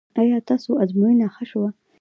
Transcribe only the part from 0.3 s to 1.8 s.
ستاسو ازموینه ښه شوه؟